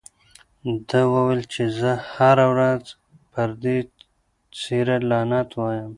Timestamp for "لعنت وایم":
5.09-5.89